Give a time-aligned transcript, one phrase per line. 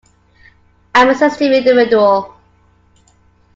[0.95, 2.33] I'm a sensitive individual.